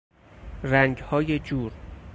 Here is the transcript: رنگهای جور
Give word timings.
رنگهای 0.63 1.39
جور 1.39 1.71